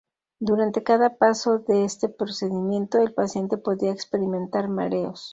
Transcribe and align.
Durante 0.39 0.81
cada 0.81 1.17
paso 1.19 1.59
de 1.59 1.83
este 1.85 2.09
procedimiento 2.09 2.97
el 2.99 3.13
paciente 3.13 3.57
podría 3.59 3.91
experimentar 3.91 4.67
mareos. 4.67 5.29